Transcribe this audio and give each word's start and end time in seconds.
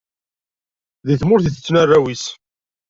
Deg 1.07 1.17
tmurt 1.19 1.45
i 1.49 1.51
tetten 1.51 1.75
arraw-is. 1.81 2.25